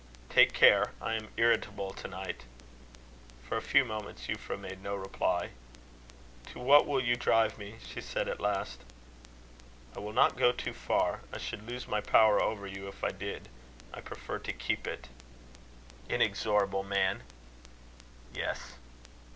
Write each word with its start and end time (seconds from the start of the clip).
"Take 0.31 0.51
care. 0.53 0.93
I 0.99 1.13
am 1.13 1.27
irritable 1.37 1.91
to 1.93 2.07
night." 2.07 2.45
For 3.47 3.55
a 3.55 3.61
few 3.61 3.85
moments 3.85 4.25
Euphra 4.25 4.59
made 4.59 4.81
no 4.81 4.95
reply. 4.95 5.51
"To 6.47 6.59
what 6.59 6.87
will 6.87 7.03
you 7.03 7.15
drive 7.15 7.59
me?" 7.59 7.75
she 7.85 8.01
said 8.01 8.27
at 8.27 8.39
last. 8.39 8.79
"I 9.95 9.99
will 9.99 10.11
not 10.13 10.37
go 10.39 10.51
too 10.53 10.73
far. 10.73 11.21
I 11.31 11.37
should 11.37 11.69
lose 11.69 11.87
my 11.87 12.01
power 12.01 12.41
over 12.41 12.65
you 12.65 12.87
if 12.87 13.03
I 13.03 13.11
did. 13.11 13.47
I 13.93 14.01
prefer 14.01 14.39
to 14.39 14.51
keep 14.53 14.87
it." 14.87 15.09
"Inexorable 16.09 16.81
man!" 16.81 17.21
"Yes." 18.33 18.77